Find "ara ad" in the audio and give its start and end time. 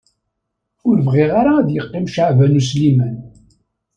1.39-1.69